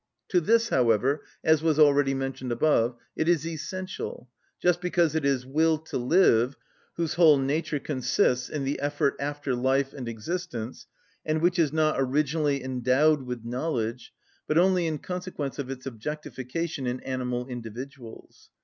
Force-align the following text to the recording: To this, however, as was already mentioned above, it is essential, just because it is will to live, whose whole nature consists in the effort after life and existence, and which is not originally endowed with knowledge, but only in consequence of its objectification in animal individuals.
To 0.29 0.41
this, 0.41 0.69
however, 0.69 1.21
as 1.43 1.61
was 1.61 1.77
already 1.77 2.15
mentioned 2.15 2.51
above, 2.51 2.95
it 3.15 3.29
is 3.29 3.45
essential, 3.45 4.27
just 4.59 4.81
because 4.81 5.13
it 5.13 5.23
is 5.23 5.45
will 5.45 5.77
to 5.77 5.97
live, 5.99 6.55
whose 6.95 7.13
whole 7.13 7.37
nature 7.37 7.77
consists 7.77 8.49
in 8.49 8.63
the 8.63 8.79
effort 8.79 9.15
after 9.19 9.53
life 9.53 9.93
and 9.93 10.09
existence, 10.09 10.87
and 11.23 11.39
which 11.39 11.59
is 11.59 11.71
not 11.71 11.97
originally 11.99 12.63
endowed 12.63 13.21
with 13.21 13.45
knowledge, 13.45 14.11
but 14.47 14.57
only 14.57 14.87
in 14.87 14.97
consequence 14.97 15.59
of 15.59 15.69
its 15.69 15.85
objectification 15.85 16.87
in 16.87 16.99
animal 17.01 17.45
individuals. 17.45 18.49